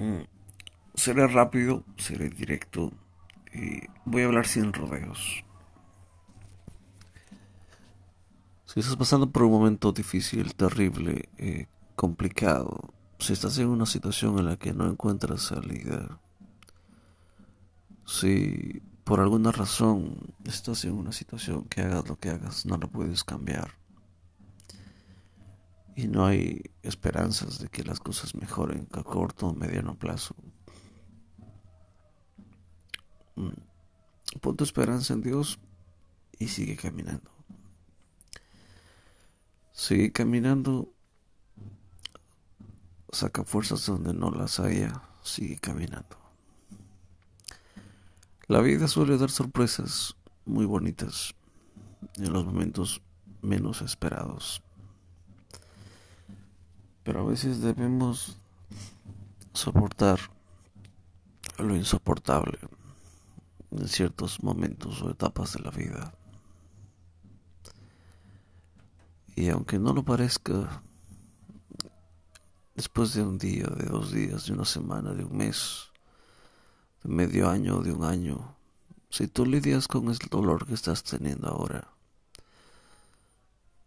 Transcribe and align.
Mm, 0.00 0.22
seré 0.94 1.26
rápido, 1.26 1.84
seré 1.98 2.30
directo 2.30 2.90
y 3.52 3.82
voy 4.06 4.22
a 4.22 4.26
hablar 4.26 4.46
sin 4.46 4.72
rodeos. 4.72 5.44
Si 8.64 8.80
estás 8.80 8.96
pasando 8.96 9.30
por 9.30 9.42
un 9.42 9.52
momento 9.52 9.92
difícil, 9.92 10.54
terrible, 10.54 11.28
eh, 11.36 11.66
complicado, 11.96 12.94
si 13.18 13.34
estás 13.34 13.58
en 13.58 13.68
una 13.68 13.84
situación 13.84 14.38
en 14.38 14.46
la 14.46 14.56
que 14.56 14.72
no 14.72 14.88
encuentras 14.88 15.42
salida, 15.42 16.18
si 18.06 18.80
por 19.04 19.20
alguna 19.20 19.52
razón 19.52 20.16
estás 20.44 20.86
en 20.86 20.92
una 20.92 21.12
situación 21.12 21.64
que 21.64 21.82
hagas 21.82 22.08
lo 22.08 22.16
que 22.16 22.30
hagas, 22.30 22.64
no 22.64 22.78
lo 22.78 22.88
puedes 22.88 23.22
cambiar 23.22 23.79
y 25.96 26.06
no 26.08 26.26
hay 26.26 26.62
esperanzas 26.82 27.58
de 27.58 27.68
que 27.68 27.84
las 27.84 28.00
cosas 28.00 28.34
mejoren 28.34 28.88
a 28.92 29.02
corto 29.02 29.48
o 29.48 29.54
mediano 29.54 29.98
plazo. 29.98 30.34
Mm, 33.36 34.38
pon 34.40 34.56
tu 34.56 34.64
esperanza 34.64 35.14
en 35.14 35.22
Dios 35.22 35.58
y 36.38 36.48
sigue 36.48 36.76
caminando. 36.76 37.30
Sigue 39.72 40.12
caminando, 40.12 40.92
saca 43.12 43.44
fuerzas 43.44 43.86
donde 43.86 44.12
no 44.12 44.30
las 44.30 44.60
haya, 44.60 45.02
sigue 45.22 45.58
caminando. 45.58 46.18
La 48.46 48.60
vida 48.60 48.88
suele 48.88 49.16
dar 49.16 49.30
sorpresas 49.30 50.16
muy 50.44 50.66
bonitas 50.66 51.34
en 52.16 52.32
los 52.32 52.44
momentos 52.44 53.00
menos 53.42 53.80
esperados. 53.80 54.62
Pero 57.10 57.22
a 57.22 57.28
veces 57.28 57.60
debemos 57.60 58.38
soportar 59.52 60.20
lo 61.58 61.74
insoportable 61.74 62.56
en 63.72 63.88
ciertos 63.88 64.44
momentos 64.44 65.02
o 65.02 65.10
etapas 65.10 65.54
de 65.54 65.58
la 65.58 65.72
vida. 65.72 66.14
Y 69.34 69.48
aunque 69.48 69.80
no 69.80 69.92
lo 69.92 70.04
parezca, 70.04 70.82
después 72.76 73.12
de 73.14 73.24
un 73.24 73.38
día, 73.38 73.66
de 73.66 73.86
dos 73.86 74.12
días, 74.12 74.46
de 74.46 74.52
una 74.52 74.64
semana, 74.64 75.12
de 75.12 75.24
un 75.24 75.36
mes, 75.36 75.88
de 77.02 77.10
medio 77.10 77.50
año, 77.50 77.80
de 77.80 77.92
un 77.92 78.04
año, 78.04 78.54
si 79.08 79.26
tú 79.26 79.44
lidias 79.44 79.88
con 79.88 80.08
el 80.10 80.18
dolor 80.30 80.64
que 80.64 80.74
estás 80.74 81.02
teniendo 81.02 81.48
ahora, 81.48 81.88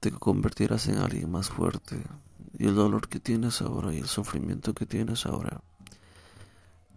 te 0.00 0.10
convertirás 0.10 0.88
en 0.88 0.96
alguien 0.96 1.30
más 1.30 1.50
fuerte, 1.50 2.02
y 2.58 2.66
el 2.66 2.74
dolor 2.74 3.08
que 3.08 3.20
tienes 3.20 3.62
ahora 3.62 3.94
y 3.94 3.98
el 3.98 4.06
sufrimiento 4.06 4.74
que 4.74 4.86
tienes 4.86 5.26
ahora 5.26 5.62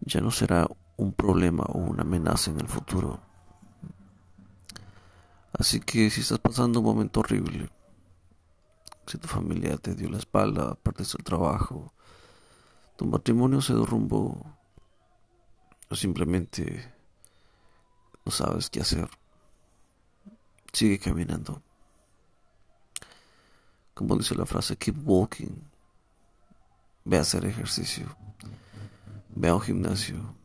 ya 0.02 0.22
no 0.22 0.32
será 0.32 0.68
un 0.98 1.14
problema 1.14 1.64
o 1.64 1.78
una 1.78 2.02
amenaza 2.02 2.52
en 2.52 2.60
el 2.60 2.68
futuro. 2.68 3.20
Así 5.54 5.80
que 5.80 6.10
si 6.10 6.22
estás 6.22 6.40
pasando 6.40 6.80
un 6.80 6.86
momento 6.86 7.20
horrible, 7.20 7.70
si 9.06 9.18
tu 9.18 9.28
familia 9.28 9.78
te 9.78 9.95
dio 9.95 10.10
la 10.10 10.18
espalda, 10.18 10.76
perdiste 10.76 11.18
el 11.20 11.23
trabajo, 11.23 11.94
tu 12.98 13.06
matrimonio 13.06 13.62
se 13.62 13.73
derrumbó, 13.73 14.58
o 15.90 15.95
simplemente 15.95 16.92
no 18.26 18.32
sabes 18.32 18.70
qué 18.70 18.82
hacer, 18.82 19.10
sigue 20.72 20.98
caminando 20.98 21.62
como 23.94 24.17
dice 24.17 24.36
la 24.36 24.45
frase, 24.45 24.75
keep 24.75 24.97
walking. 25.08 25.61
Ve 27.05 27.17
a 27.17 27.22
hacer 27.22 27.45
ejercicio. 27.45 28.16
Ve 29.36 29.49
a 29.49 29.55
un 29.55 29.61
gimnasio. 29.61 30.36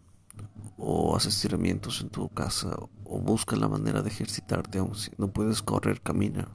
O 0.76 1.16
haz 1.16 1.26
estiramientos 1.26 2.00
en 2.00 2.10
tu 2.10 2.28
casa. 2.28 2.76
O 3.04 3.20
busca 3.20 3.56
la 3.56 3.68
manera 3.68 4.02
de 4.02 4.10
ejercitarte. 4.10 4.78
Aun 4.78 4.94
si 4.94 5.10
no 5.16 5.28
puedes 5.28 5.62
correr, 5.62 6.00
camina. 6.00 6.48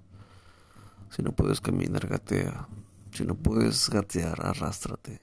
Si 1.09 1.21
no 1.23 1.31
puedes 1.31 1.61
caminar, 1.61 2.07
gatea. 2.07 2.67
Si 3.11 3.25
no 3.25 3.35
puedes 3.35 3.89
gatear, 3.89 4.45
arrástrate. 4.45 5.21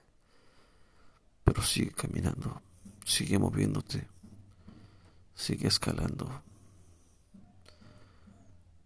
Pero 1.44 1.62
sigue 1.62 1.90
caminando. 1.92 2.62
Sigue 3.04 3.38
moviéndote. 3.38 4.08
Sigue 5.34 5.68
escalando. 5.68 6.42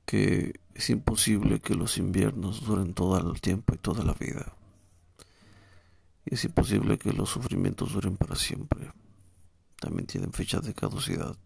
Que 0.06 0.61
es 0.75 0.91
imposible 0.91 1.61
que 1.61 1.75
los 1.75 1.99
inviernos 1.99 2.65
duren 2.65 2.95
todo 2.95 3.17
el 3.33 3.41
tiempo 3.41 3.75
y 3.75 3.79
toda 3.79 4.05
la 4.05 4.12
vida. 4.12 4.57
Y 6.27 6.35
es 6.35 6.45
imposible 6.45 6.99
que 6.99 7.12
los 7.12 7.31
sufrimientos 7.31 7.93
duren 7.93 8.17
para 8.17 8.35
siempre. 8.35 8.93
También 9.81 10.07
tienen 10.07 10.33
fecha 10.33 10.61
de 10.61 10.75
caducidad. 10.75 11.37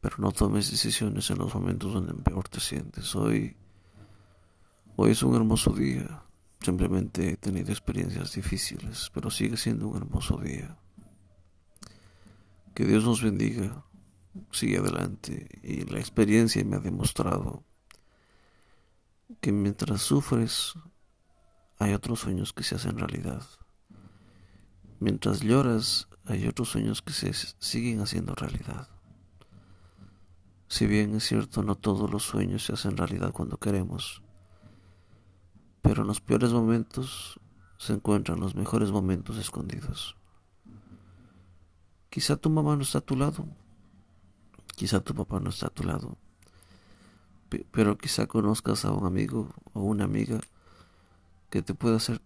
Pero 0.00 0.16
no 0.18 0.32
tomes 0.32 0.70
decisiones 0.70 1.30
en 1.30 1.38
los 1.38 1.54
momentos 1.54 1.92
donde 1.92 2.14
peor 2.14 2.48
te 2.48 2.58
sientes. 2.58 3.14
Hoy, 3.14 3.54
hoy 4.96 5.10
es 5.10 5.22
un 5.22 5.34
hermoso 5.34 5.72
día. 5.72 6.22
Simplemente 6.60 7.32
he 7.32 7.36
tenido 7.36 7.70
experiencias 7.70 8.32
difíciles, 8.32 9.10
pero 9.12 9.30
sigue 9.30 9.56
siendo 9.56 9.88
un 9.88 9.96
hermoso 9.98 10.38
día. 10.38 10.78
Que 12.74 12.86
Dios 12.86 13.04
nos 13.04 13.22
bendiga 13.22 13.84
sigue 14.50 14.78
adelante 14.78 15.48
y 15.62 15.84
la 15.84 15.98
experiencia 15.98 16.64
me 16.64 16.76
ha 16.76 16.80
demostrado 16.80 17.64
que 19.40 19.52
mientras 19.52 20.02
sufres 20.02 20.74
hay 21.78 21.94
otros 21.94 22.20
sueños 22.20 22.52
que 22.52 22.62
se 22.62 22.76
hacen 22.76 22.98
realidad. 22.98 23.42
Mientras 25.00 25.40
lloras 25.40 26.08
hay 26.24 26.46
otros 26.46 26.68
sueños 26.68 27.02
que 27.02 27.12
se 27.12 27.32
siguen 27.58 28.00
haciendo 28.00 28.34
realidad. 28.34 28.88
Si 30.68 30.86
bien 30.86 31.14
es 31.16 31.24
cierto, 31.24 31.62
no 31.62 31.74
todos 31.74 32.10
los 32.10 32.22
sueños 32.22 32.64
se 32.64 32.72
hacen 32.72 32.96
realidad 32.96 33.32
cuando 33.32 33.58
queremos, 33.58 34.22
pero 35.82 36.02
en 36.02 36.08
los 36.08 36.20
peores 36.20 36.52
momentos 36.52 37.40
se 37.76 37.92
encuentran 37.94 38.40
los 38.40 38.54
mejores 38.54 38.90
momentos 38.90 39.36
escondidos. 39.36 40.16
Quizá 42.08 42.36
tu 42.36 42.48
mamá 42.48 42.76
no 42.76 42.82
está 42.82 42.98
a 42.98 43.00
tu 43.02 43.16
lado, 43.16 43.46
Quizá 44.82 44.98
tu 44.98 45.14
papá 45.14 45.38
no 45.38 45.50
está 45.50 45.68
a 45.68 45.70
tu 45.70 45.84
lado, 45.84 46.18
pero 47.70 47.96
quizá 47.96 48.26
conozcas 48.26 48.84
a 48.84 48.90
un 48.90 49.06
amigo 49.06 49.54
o 49.74 49.82
una 49.82 50.02
amiga 50.02 50.40
que 51.50 51.62
te 51.62 51.72
pueda 51.72 51.98
hacer 51.98 52.20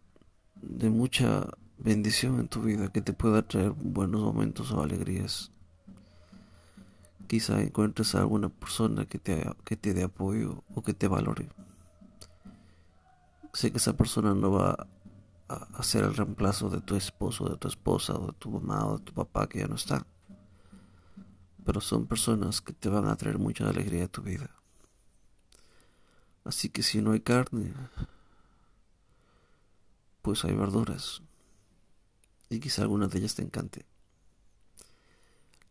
de 0.62 0.89
mucha 0.89 1.49
bendición 1.77 2.41
en 2.41 2.49
tu 2.49 2.62
vida, 2.62 2.91
que 2.91 3.03
te 3.03 3.12
pueda 3.12 3.43
traer 3.43 3.72
buenos 3.72 4.22
momentos 4.22 4.72
o 4.72 4.81
alegrías. 4.81 5.53
Quizá 7.27 7.61
encuentres 7.61 8.15
a 8.15 8.21
alguna 8.21 8.49
persona 8.49 9.05
que 9.05 9.19
te, 9.19 9.47
que 9.66 9.77
te 9.77 9.93
dé 9.93 10.05
apoyo 10.05 10.65
o 10.75 10.81
que 10.81 10.95
te 10.95 11.09
valore. 11.09 11.50
Sé 13.53 13.71
que 13.71 13.77
esa 13.77 13.99
persona 13.99 14.34
no 14.34 14.53
va 14.53 14.89
a 15.50 15.56
hacer 15.75 16.05
el 16.05 16.16
reemplazo 16.16 16.71
de 16.71 16.81
tu 16.81 16.97
esposo, 16.97 17.50
de 17.50 17.59
tu 17.59 17.69
esposa, 17.69 18.15
o 18.15 18.28
de 18.28 18.33
tu 18.39 18.50
mamá 18.50 18.87
o 18.87 18.97
de 18.97 19.05
tu 19.05 19.12
papá 19.12 19.47
que 19.47 19.59
ya 19.59 19.69
no 19.69 19.75
está 19.75 20.06
pero 21.66 21.81
son 21.81 22.06
personas 22.06 22.60
que 22.60 22.72
te 22.72 22.88
van 22.88 23.09
a 23.09 23.16
traer 23.16 23.38
mucha 23.38 23.69
alegría 23.69 24.04
a 24.04 24.09
tu 24.09 24.22
vida. 24.22 24.49
Así 26.44 26.69
que 26.69 26.84
si 26.84 27.03
no 27.03 27.10
hay 27.10 27.21
carne, 27.21 27.75
pues 30.22 30.44
hay 30.44 30.54
verduras. 30.54 31.22
Y 32.49 32.60
quizá 32.60 32.82
alguna 32.82 33.09
de 33.09 33.19
ellas 33.19 33.34
te 33.34 33.43
encante. 33.43 33.84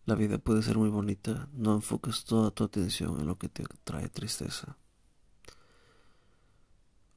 La 0.05 0.15
vida 0.15 0.37
puede 0.37 0.61
ser 0.61 0.77
muy 0.77 0.89
bonita, 0.89 1.47
no 1.53 1.73
enfoques 1.73 2.25
toda 2.25 2.51
tu 2.51 2.65
atención 2.65 3.21
en 3.21 3.27
lo 3.27 3.37
que 3.37 3.47
te 3.47 3.63
trae 3.85 4.09
tristeza. 4.09 4.77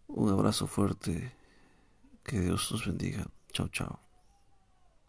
Un 0.06 0.30
abrazo 0.30 0.68
fuerte, 0.68 1.34
que 2.22 2.40
Dios 2.40 2.70
nos 2.70 2.86
bendiga. 2.86 3.26
Chao, 3.52 3.68
chao. 3.68 4.07